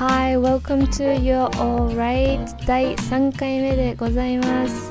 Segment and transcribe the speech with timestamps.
[0.00, 2.64] Hi, welcome to your Alright.
[2.64, 4.90] 第3回目でございます。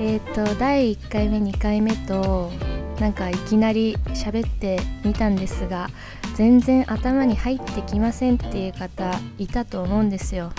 [0.00, 2.50] えっ、ー、と第1回目2回目と
[2.98, 5.90] なんかいきなり喋ってみたんですが
[6.34, 10.50] 全然頭に入ってきませんっていう方いたと思うんですよ。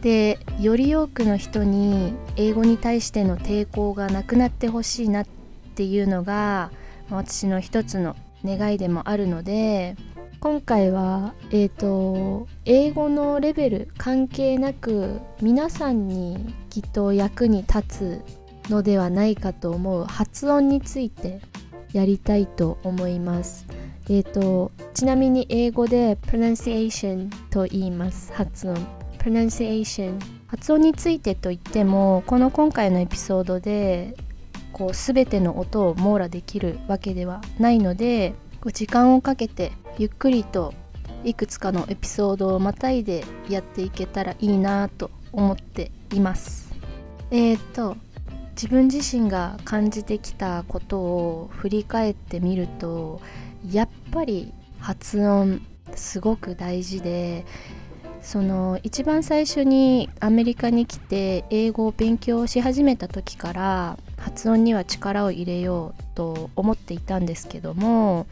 [0.00, 5.26] でより多くの人に英語に対しての抵抗がなくなってほしいなっ
[5.74, 6.70] ていうのが
[7.10, 9.96] 私の一つの願いでもあるので
[10.42, 18.22] 今回は、えーと、英語のレベル関係なく皆さんにきっと役に立
[18.66, 21.40] つのではないかと思う発音について
[21.92, 23.68] やりたいと思います。
[24.10, 28.74] えーと、ちなみに英語で pronunciation と言います発音
[29.18, 34.16] pronunciation 発音についてといってもこの今回のエピソードで
[34.72, 38.34] こう全ての音を網羅できるわけではないので
[38.72, 40.74] 時間をかけてゆっくりと
[41.24, 46.74] いくつかのエピソードをまたいでやっていけたらいいなと思っています。
[47.30, 47.96] えっ、ー、と
[48.50, 53.20] 自分自身が感じてきたことを振り返ってみると
[53.70, 55.62] やっぱり発音
[55.94, 57.44] すごく大事で
[58.20, 68.26] その一番最初にアメリカに来て英語を勉強し始めた時から発音には力を入れようと思っていたんですけども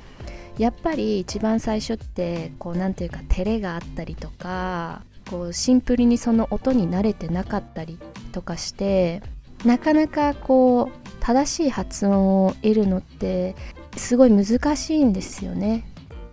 [0.61, 7.99] やっぱり一番最初ってこう何て言うか照れがあったりとかこうシンプルにその音に慣れてなかったり
[8.33, 9.23] とかして
[9.65, 13.57] なかなかこう正しい発音を得るのって
[13.97, 15.87] すごい難しいんですよね。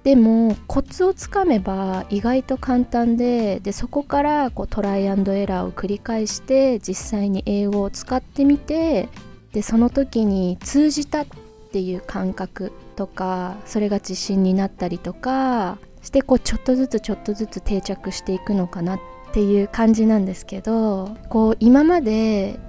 [0.03, 9.08] でもコツをつかめば意外と簡単ででそこからこうトライアンドエラーを繰り返して実際に英語を使ってみて
[9.53, 11.25] でその時に通じたっ
[11.72, 19.00] ていう感覚とかそれが自信になったりとかしてこうちょっとずつちょっとずつ定着していくのかなっ
[19.31, 22.59] ていう感じなんですけどこう今まで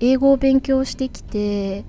[0.00, 1.84] 英語を勉強してきて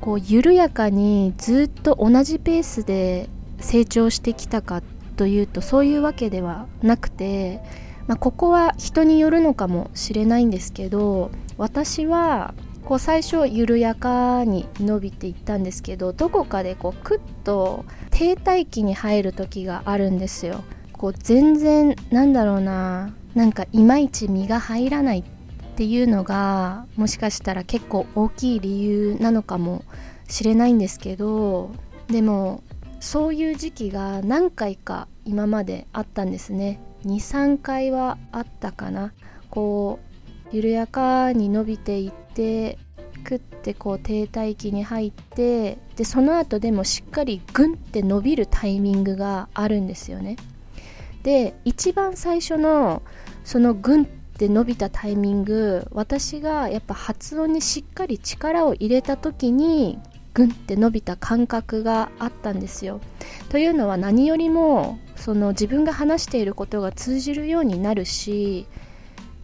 [0.00, 3.28] こう緩やかにずっと同じペースで
[3.60, 4.82] 成長してきたか
[5.16, 7.60] というとそういうわけではなくて、
[8.06, 12.54] まあ、ここは人によるのかもしれないんですけど私は
[12.90, 20.64] こう最初緩やかに伸びていったんですけどどこかでこうクッと停滞期に入る時があるんですよ。
[20.90, 25.24] こう全然なんだろうななんかいまいち身が入らないっ
[25.76, 29.84] ていうのがもしかしたら結構大きい理由なのかも
[30.26, 31.70] しれないんですけど
[32.08, 32.64] でも
[32.98, 39.12] そういう時期が何回か今まであったんですね23回はあったかな
[39.48, 40.10] こう
[40.52, 42.78] 緩やかに伸びていって
[43.20, 50.36] くってこう停滞期に入ってでその後でもしっかりグンって伸びるタイミングがあるんですよね
[51.22, 53.02] で一番最初の
[53.44, 59.98] そのグンって伸びたタイミング私がやっぱ発音にしっかり力を入れた時に
[60.32, 63.00] グンって伸びた感覚があったんですよ。
[63.48, 68.66] というのは何よりもその自分が話していることが通じるようになるし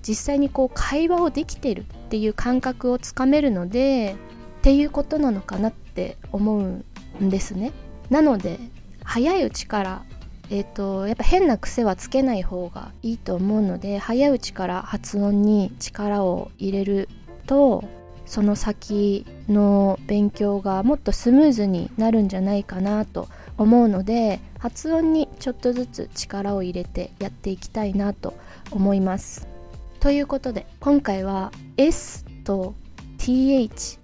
[0.06, 4.14] 実際にこう会話をできているっていう感覚をつかめるので
[4.58, 6.84] っていうことなのかなって思うん
[7.20, 7.72] ですね。
[8.10, 8.58] なので
[9.02, 10.02] 早いうちから
[10.48, 17.08] えーとやっぱ変な癖はつけない方がいいと思うので早いうちから発音に力を入れる
[17.46, 17.82] と
[18.26, 23.28] その先の勉強がもっとスムーズになるんじゃないかなと
[23.58, 28.34] 思うので発音にちょっとずつ力を入れてやっていきたいなと
[28.70, 29.55] 思います。
[30.00, 32.74] ということで今回は S と
[33.18, 33.98] TH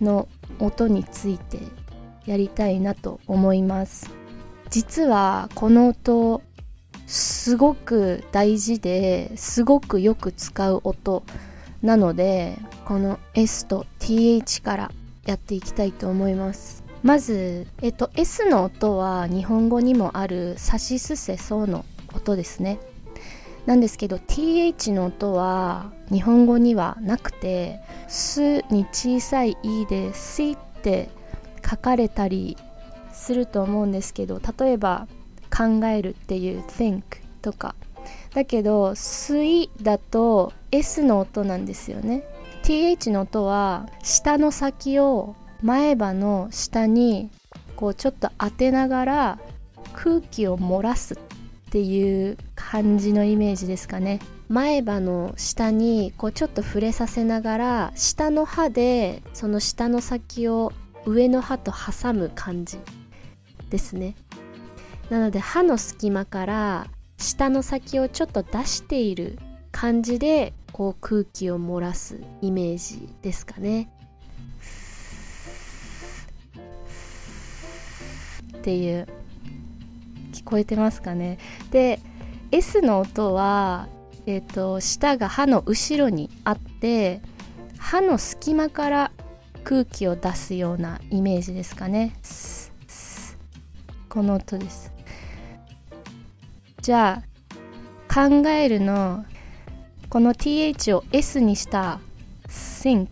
[0.00, 1.58] の音について
[2.26, 4.10] やりたいなと思います。
[4.70, 6.42] 実はこの音
[7.06, 11.22] すごく大事ですごくよく使う音
[11.82, 14.90] なのでこの S と TH から
[15.26, 21.84] やっていきたいと思いますまず、えっと、S の音は日本語にもあるさしすせそうの
[22.14, 22.80] 音ですね
[23.66, 31.08] なんですけど TH の音は日本語にはなくて「す」に小さい「い」で「し」って
[31.68, 32.58] 書かれたり
[33.12, 35.06] すると思うんですけど例えば
[35.54, 37.02] 「考える」っていう「think」
[37.40, 37.74] とか。
[38.34, 42.24] だけど「すい」だと S の音なんですよね。
[42.62, 47.30] TH の音は下の先を前歯の下に
[47.76, 49.38] こうちょっと当てながら
[49.92, 51.18] 空気を漏らす
[51.74, 54.20] っていう感じのイメージですかね。
[54.48, 60.72] 前歯の下にこうちょっと触れさせながら下の歯でその下の先を
[61.04, 62.78] 上の歯と挟む感じ
[63.70, 64.14] ですね。
[65.10, 66.86] なので歯の隙間から
[67.18, 69.40] 舌の先をちょっと出している
[69.72, 73.90] 感じでこう空気を漏らすイメージですかね。
[78.58, 79.08] っていう。
[80.44, 81.38] 聞こえてますかね？
[81.70, 82.00] で
[82.52, 83.88] S の音は、
[84.26, 87.20] えーと、舌が歯の後ろにあって
[87.78, 89.10] 歯の隙間から
[89.64, 92.14] 空気を出すようなイメージですかね。
[94.08, 94.92] この音です。
[96.82, 97.22] じゃ
[98.08, 99.24] あ考えるの
[100.10, 101.98] この th を s にした
[102.46, 103.08] sink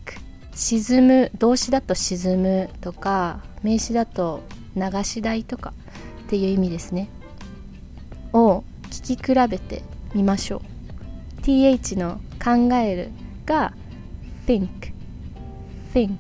[0.54, 4.42] 沈む動詞だと沈むとか名詞だと
[4.76, 5.72] 流し台とか
[6.24, 7.08] っていう意味ですね。
[8.32, 9.82] を聞き比べて
[10.14, 10.62] みましょ
[11.38, 13.10] う th の考える
[13.46, 13.72] が
[14.46, 14.68] think
[15.92, 16.16] think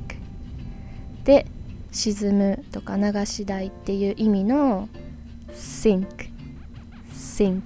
[1.24, 1.46] で
[1.90, 4.88] 沈むとか流し台っていう意味の
[5.52, 6.06] think
[7.12, 7.62] think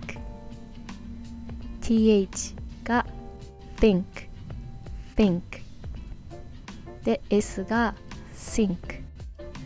[1.81, 2.55] th
[2.85, 3.07] が
[3.77, 4.05] think
[5.17, 5.41] think
[7.05, 7.95] で s が
[8.35, 8.77] think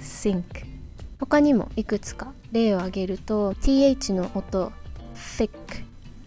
[0.00, 0.44] think
[1.18, 4.72] 他にもいくつか例を挙げると th の音
[5.14, 5.50] thick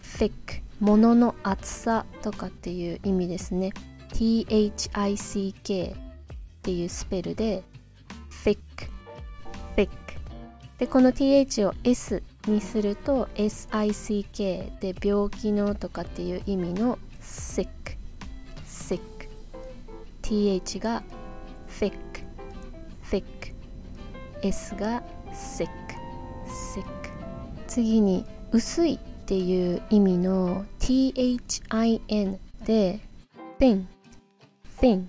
[0.02, 0.32] thick
[0.80, 3.72] 物の厚さとかっていう意味ですね
[4.12, 5.96] thick っ
[6.62, 7.62] ていうスペルで
[8.44, 8.58] thick
[9.76, 9.88] thick
[10.78, 17.68] でこの th を s にすると sick で病気のとかっていう意味の sick
[18.66, 19.00] sick
[20.22, 21.02] th が
[21.68, 21.92] thick
[23.10, 23.24] thick
[24.42, 25.83] S が sick sick
[27.74, 33.00] 次に薄いっていう意味の THIN で
[33.58, 33.86] thin
[34.80, 35.06] thin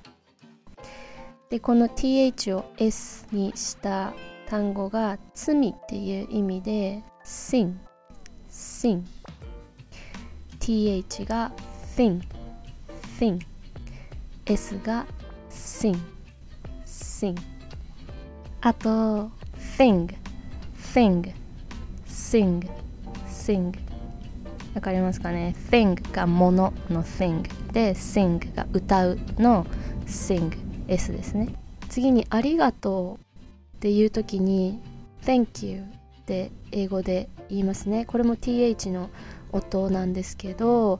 [1.51, 4.15] でこの TH を S にした
[4.50, 7.75] 単語が罪っていう意味で sin
[8.50, 9.03] sin
[10.59, 11.51] TH が
[11.95, 12.19] thin
[13.19, 13.39] thin
[14.47, 15.06] S が
[15.51, 15.95] sin
[16.83, 17.35] sin
[18.62, 19.29] あと
[19.77, 20.15] thing
[20.95, 21.44] thing
[22.15, 22.65] sing
[23.27, 23.77] sing
[24.73, 29.65] わかりますかね？Thing がものの thing で sing が歌うの
[30.06, 30.57] sing
[30.88, 31.53] S ですね。
[31.89, 34.81] 次にありがとうっていう時に
[35.23, 35.83] thank you っ
[36.25, 38.06] て英語で言いますね。
[38.06, 39.09] これも th の
[39.51, 41.00] 音なんですけど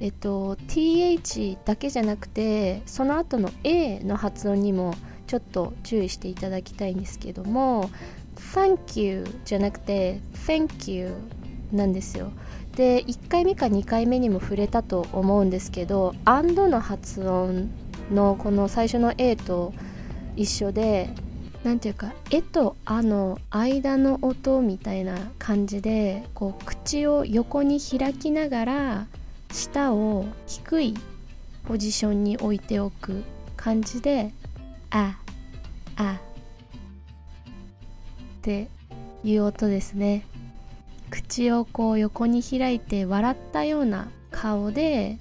[0.00, 4.94] えっと th だけじゃなくてその後の a の発音にも
[5.26, 7.90] ちょっと注意していただきたいんですけども
[8.36, 11.14] Thank you じゃなくて Thank you
[11.72, 12.30] なんですよ。
[12.76, 17.70] で1回目か2回目にも触れたと思うんですけど and の発音
[18.12, 19.72] のこの最初の A と
[20.36, 21.08] 一緒で
[21.64, 29.06] 何ていうか「え」と「あ」の間の音みたいな感じでこう口を横に開きながら
[29.50, 30.94] 舌を低い
[31.66, 33.24] ポジションに置いておく
[33.56, 34.32] 感じで
[34.90, 35.18] あ
[35.96, 36.20] あ
[38.46, 38.68] って
[39.24, 40.24] いう音ですね。
[41.10, 45.18] 口をこう横に開いて笑ったような顔で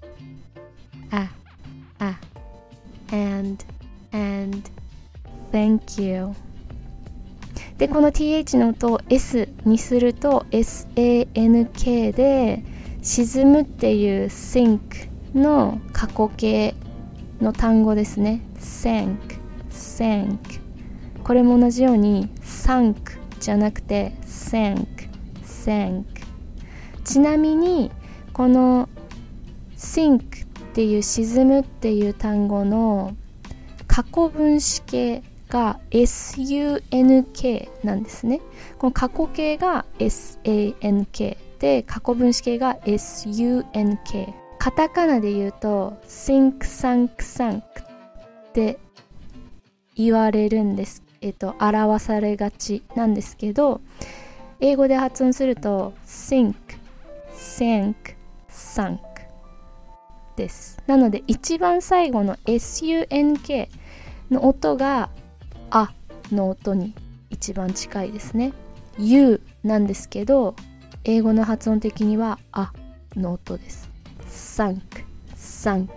[1.09, 1.31] あ
[1.99, 2.19] あ
[3.11, 3.63] and
[4.11, 4.59] and
[5.51, 6.29] thank you
[7.77, 12.63] でこの th の音を s にすると sank で
[13.01, 16.75] 沈むっていう sink の過去形
[17.41, 18.41] の単語ですね。
[18.59, 19.17] sank
[19.71, 20.37] sank
[21.23, 24.85] これも同じように sank じゃなくて sank
[25.43, 26.05] sank
[27.03, 27.91] ちなみに
[28.33, 28.89] この
[29.77, 33.15] sink っていう沈むっていう単語の
[33.87, 38.41] 過去分詞形が SUNK なんですね。
[38.77, 48.79] この過去形が SANK で過去分詞形が SUNK カタカナで言うと sink sank sank って
[49.95, 53.81] 言われるんです、えっと、表されがちなんですけど
[54.59, 56.55] 英語で発音すると sink,
[57.35, 57.95] sank,
[58.49, 58.99] sunk
[60.35, 60.81] です。
[60.87, 63.69] なので一番最後の SUNK
[64.31, 65.09] の音が
[65.71, 65.93] あ
[66.31, 66.93] の音に
[67.29, 68.53] 一番近いですね。
[68.97, 70.55] U なんですけど
[71.03, 72.71] 英語の発音的にはあ
[73.15, 73.89] の音です。
[74.27, 75.03] sunk,
[75.35, 75.89] sunk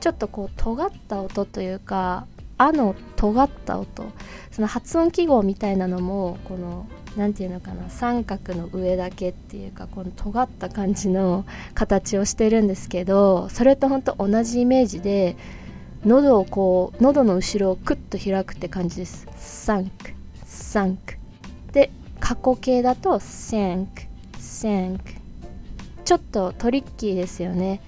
[0.00, 2.26] ちょっとこう尖った音というか
[2.64, 4.10] あの尖った音
[4.50, 11.44] その発音記号みたいなのもこの何て言うのかな三角の上だけっていうかこの尖った感じの
[11.74, 15.36] 形をしてるんですけどそれと本当同じイメージで
[16.06, 19.26] 喉をこう喉の後ろをクッと開くって感じです。
[19.36, 20.12] サンク
[20.44, 21.16] サンク
[21.72, 21.90] で
[22.20, 23.86] 過去形だと sank
[24.38, 25.00] sank
[26.04, 27.80] ちょっとトリッキーですよね。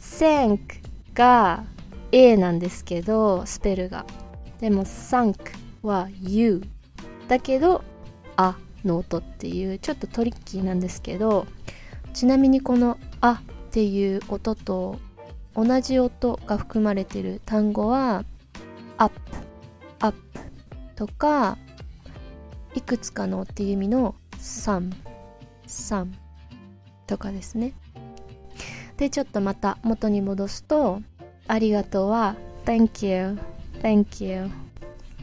[0.00, 0.60] thank
[1.14, 1.64] が
[2.12, 4.06] A なんですけどスペルが。
[4.60, 5.36] でも thank
[5.82, 6.62] は U
[7.26, 7.82] だけど
[8.36, 11.46] あの音っていうちょっとトリッキーなんですけど
[12.12, 14.98] ちなみにこの「あ」っていう音と
[15.54, 18.24] 同じ音が含まれてる単語は
[18.98, 19.16] 「アップ」
[19.98, 20.18] 「アップ」
[20.94, 21.58] とか
[22.74, 24.92] いくつかのっていう意味の「some」
[25.66, 26.12] 「some」
[27.06, 27.72] とかですね。
[28.96, 31.00] でちょっとまた元に戻すと
[31.48, 33.38] 「ありがとう」は「Thank you」
[33.82, 34.50] 「Thank you」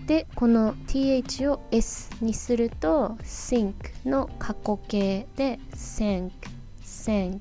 [0.05, 3.73] でこの th を s にすると think
[4.05, 6.31] の過去形で thank
[6.81, 7.39] thank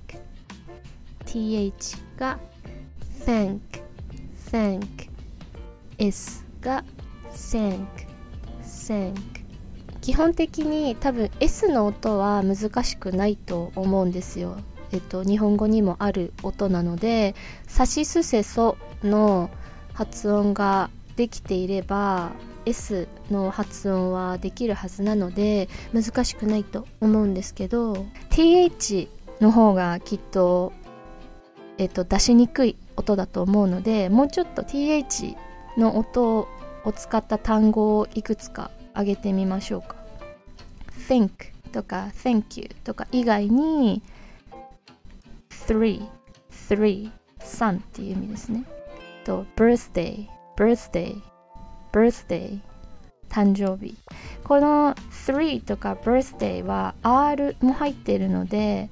[1.24, 2.38] th が
[3.24, 3.60] thank
[4.50, 5.08] thank
[5.98, 6.84] s が
[7.32, 7.86] thank
[8.62, 9.14] thank
[10.02, 14.56] 基本的に多分 S の音は難しくないと思うんですよ。
[14.92, 17.34] えっと、日本語にもある音なので
[17.68, 19.50] 「さしすせそ」の
[19.92, 22.30] 発音ができていれば
[22.64, 29.08] S の発音はできるはずなので難しくないと思うんですけど TH
[29.40, 30.72] の方がきっと、
[31.78, 35.36] えっと、出しにくい音だと思うのでもうちょっと TH
[35.76, 36.46] の音
[36.84, 39.96] を使った単語をいくつか挙げてみましょうか。
[41.08, 41.30] Think
[41.72, 44.02] とか thank you とか以外に
[45.68, 46.02] three
[46.50, 48.64] three sun っていう意味ですね。
[49.24, 51.20] と birthday birthday
[51.92, 52.60] birthday
[53.28, 53.94] 誕生日。
[54.44, 58.88] この3とか birthday は R も入っているので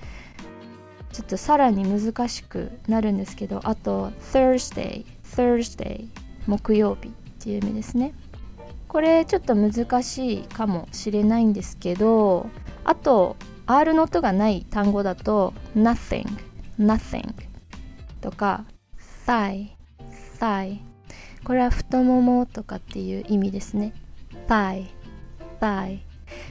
[1.13, 6.09] ちょっとさらに難しくなるんですけどあと Thursday Thursday
[6.47, 8.13] 木曜日っていう意味ですね。
[8.87, 12.49] これちょっと難しいかもしれないんですけど
[12.85, 16.46] あと R の音がない単語だと nothing
[16.79, 17.35] nothing
[18.21, 18.65] とか
[19.27, 19.69] thigh
[20.39, 20.79] thigh
[21.45, 23.93] これは太ももとかっていう意味ですね
[24.49, 24.87] thigh
[25.61, 26.01] thigh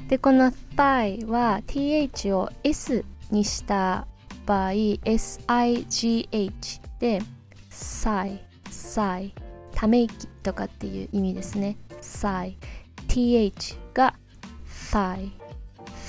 [0.07, 4.07] でこの thigh は th を s にした
[4.45, 6.27] 場合 sigh
[6.99, 7.21] で
[7.69, 8.39] sigh
[8.69, 9.31] sigh
[9.73, 12.55] ため息とかっていう意味ですね sigh
[13.07, 14.15] th が
[14.91, 15.29] thigh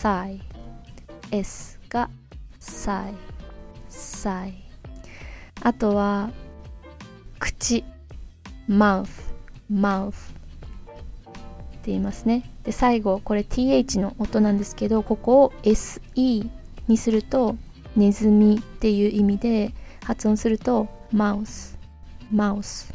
[0.02, 0.40] thigh
[1.32, 2.08] s が
[2.60, 3.25] sigh
[5.62, 6.30] あとは
[7.38, 7.84] 口。
[8.68, 9.08] mouth
[9.72, 10.14] mouth っ
[11.86, 12.50] て言いますね。
[12.64, 16.50] で最後これ th の音なんですけどここを se
[16.88, 17.56] にすると
[17.94, 19.72] ネズミっていう意味で
[20.04, 21.76] 発音すると mouse
[22.32, 22.92] mouse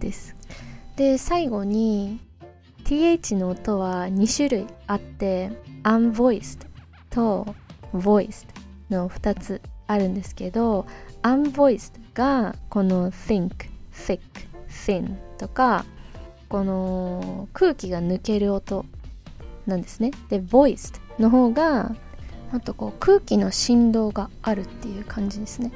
[0.00, 0.36] です。
[0.96, 2.20] で最後に
[2.84, 5.52] th の音は2種類あって
[5.84, 6.66] unvoiced
[7.10, 7.54] と
[7.94, 8.46] voiced
[8.90, 10.86] の2つあるんですけど
[11.22, 13.50] unvoiced がこの think
[13.92, 14.20] thick
[14.68, 15.84] thin とか
[16.48, 18.84] この空気が抜ける音
[19.66, 20.12] なんですね。
[20.28, 21.94] で voiced の方が
[22.52, 25.72] あとこう空気の振動があるっていう感じですね。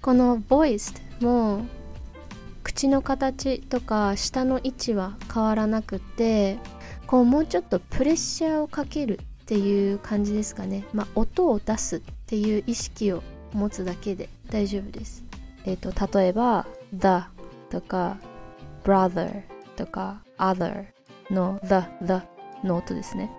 [0.00, 1.64] この voiced も
[2.62, 6.58] 口の形とか舌の位置は変わらなくて
[7.06, 10.84] こうもうちょっとプレッシャーをかけるっていう感じですかね。
[10.94, 15.24] まあ音を出すっていう意識を持つだけで大丈夫です。
[15.66, 17.24] えっ、ー、と例えば the
[17.70, 18.18] とか
[18.84, 19.42] brother
[19.74, 20.84] とか other
[21.28, 22.20] の the the
[22.64, 23.32] の音ですね。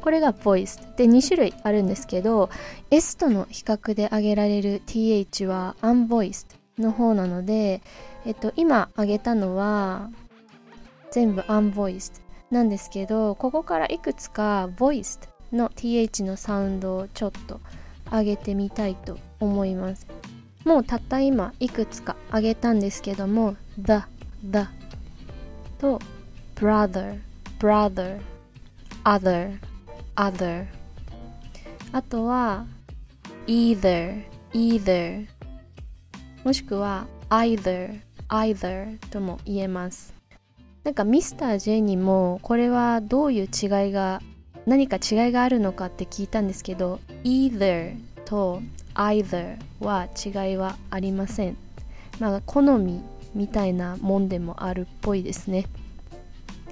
[0.00, 2.50] これが voice で2種類あるんですけど
[2.90, 7.80] S との比較で挙げられる th は unvoiced の方なので、
[8.26, 10.10] えっと、今挙げたのは
[11.12, 17.60] 全部 unvoiced なんですけどここからいくつか voiced の th のサウンドをちょっと
[18.10, 20.06] 上げてみたいと思います。
[20.64, 24.00] もうたった今いくつか挙げたんですけども the
[24.44, 24.66] the
[25.78, 25.98] と
[26.54, 27.18] brother
[27.58, 28.20] brother
[29.04, 29.58] other
[30.16, 30.66] other
[31.92, 32.66] あとは
[33.46, 35.26] either either
[36.44, 40.14] もしくは either either とも言えます。
[40.84, 44.22] なんかミスター J にもこれはどういう違いが
[44.70, 48.62] 何か違いがあるのかって聞いたんですけど either と
[48.94, 51.56] either は違いはありません。
[52.20, 53.02] まあ好み
[53.34, 55.66] みたいなもんでもあるっぽいですね。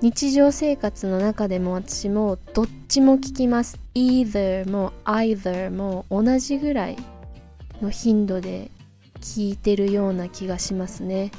[0.00, 3.80] 日常生活の中でも私もどっちも聞きます。
[3.96, 6.96] either も either も同じぐらい
[7.82, 8.70] の頻度で
[9.20, 11.32] 聞いてるような気がしますね。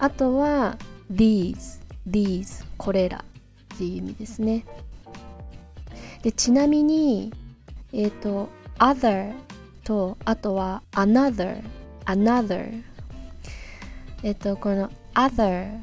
[0.00, 0.76] あとは
[1.12, 3.24] these these これら。
[3.78, 4.64] っていう意味ですね。
[6.22, 7.32] でちなみに
[7.92, 8.48] えっ、ー、と
[8.80, 9.32] other
[9.84, 11.62] とあとは another
[12.06, 12.82] another
[14.24, 15.78] えっ、ー、とこの other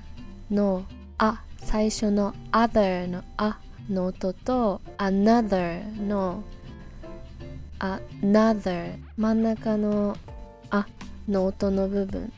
[0.51, 0.83] の
[1.19, 3.59] あ最初の other のあ
[3.89, 6.43] の音と another の
[7.79, 10.17] another 真ん中の
[10.69, 10.85] あ
[11.29, 12.33] の音の部分。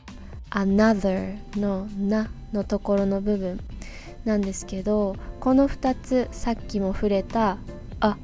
[0.50, 3.58] another のなのところの部分。
[4.24, 7.58] なんですけどこの2つさっきも触れた
[8.00, 8.16] あ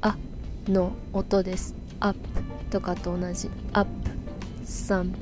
[0.00, 0.16] あ
[0.68, 1.74] の音です。
[2.00, 2.18] up
[2.70, 3.50] とかと同じ。
[3.72, 3.88] up
[4.64, 5.12] some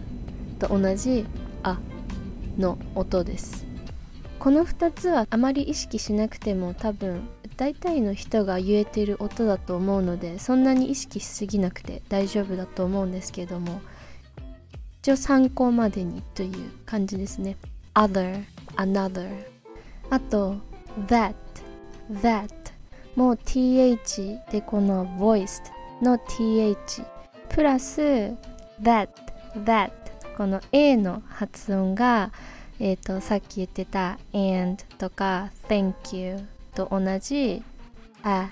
[0.58, 1.26] と同じ。
[1.62, 1.78] あ
[2.58, 3.66] の音です。
[4.38, 13.80] この2つはあまり意識しなくても多分大体の人が言えてる音だと思うのでそんなに意識しすぎなくて大丈夫だと思うんですけども
[15.02, 17.56] 一応参考までにという感じですね。
[17.94, 18.44] Other
[18.76, 19.57] another.
[20.10, 20.56] あと
[21.06, 21.34] that
[22.10, 22.48] that
[23.14, 25.62] もう th でこの voiced
[26.02, 26.76] の th
[27.48, 28.00] プラス
[28.80, 29.08] that
[29.64, 29.90] that
[30.36, 32.30] この a の発音が
[32.78, 36.38] えっ、ー、とさっき言ってた and とか thank you
[36.74, 37.62] と同じ
[38.22, 38.50] あ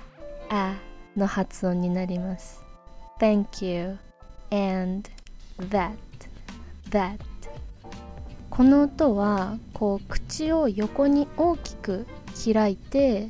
[0.51, 0.75] あ
[1.17, 2.63] の発音になります
[3.21, 3.97] thank you
[4.51, 5.09] and
[5.71, 5.97] that
[6.91, 7.19] that
[8.57, 12.07] この音はこう口を横に大きく
[12.43, 13.29] 開いて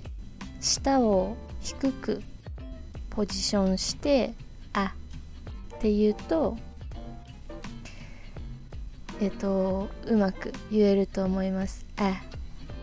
[0.60, 2.22] 舌を低く
[3.10, 4.34] ポジションして
[4.72, 4.94] あ
[5.74, 6.56] って言うと
[9.20, 12.22] えっとうまく言えると思いますあ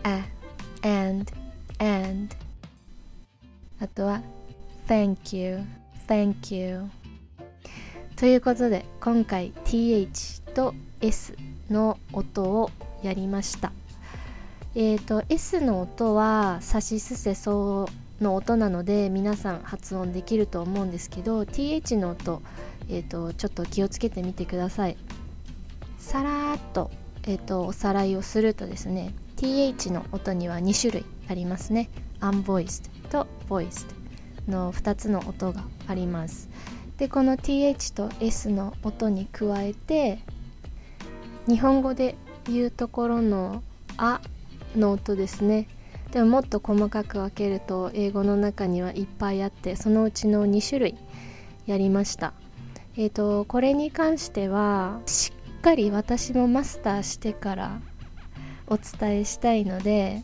[0.02, 0.26] あ
[0.86, 1.32] and
[1.78, 2.36] and
[3.80, 4.20] あとは
[4.86, 5.60] thank you
[6.06, 6.82] thank you
[8.16, 11.34] ということで今回 th と s
[11.70, 12.70] の音を
[13.02, 13.72] やりました。
[14.74, 17.88] え、ー、と S の音はさしすせそ
[18.20, 22.42] うの音なので皆さん発音できると思うんですけど TH の音、
[22.88, 24.96] えーと、ちょっと気をつけてみてください。
[25.98, 26.90] さらっと,、
[27.24, 31.88] えーと、おさらいをするとですね TH の音には2種類ありますね。
[32.20, 33.86] Unvoiced と Voiced
[34.48, 36.48] の2つの音があります。
[36.98, 40.20] でこの TH と S の音に加えて
[41.46, 43.62] 日本語で言うところの
[43.96, 44.20] 「あ」
[44.76, 45.68] の音ですね。
[46.10, 50.94] でももっと細かく分けると英語の中にはいっぱいあってそのうちの2種類
[51.66, 52.34] やりました。
[52.96, 57.80] えっ、ー、とこれに関してはしっかり私もマスターしてから
[58.66, 60.22] お伝えしたいので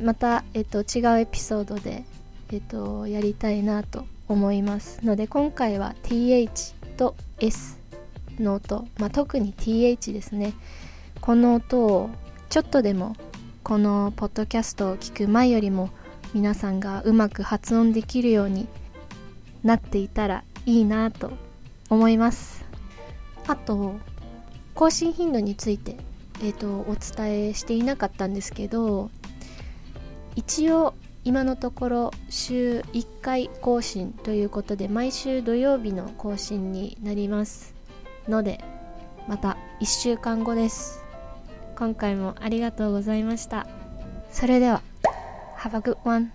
[0.00, 2.04] また、え、ー、と、違うエピソードで、
[2.50, 7.81] えっ、ー、と、やりたいなと思いますので今回は TH と S
[8.38, 10.54] の音、まあ、特に TH ですね。
[11.20, 12.10] この音を
[12.50, 13.14] ちょっとでも
[13.62, 15.90] このポッドキャストを聞く前よりも
[16.34, 18.66] 皆さんがうまく発音できるように
[19.62, 21.32] なっていたらいいなと
[21.88, 22.64] 思います。
[23.46, 23.96] あと
[24.74, 25.96] 更新頻度について、
[26.40, 29.10] えーと、お伝えしていなかったんですけど
[30.34, 37.71] 一応今のところ週1回更新ということで毎週土曜日の更新になります。
[38.28, 38.62] ので
[39.28, 41.02] また1週間後です
[41.76, 43.66] 今回もありがとうございました。
[44.30, 44.82] それでは、
[45.58, 46.30] Have a good one!